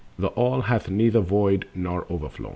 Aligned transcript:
The 0.17 0.29
All 0.29 0.61
hath 0.61 0.89
neither 0.89 1.19
Void 1.19 1.67
nor 1.75 2.11
Overflow. 2.11 2.49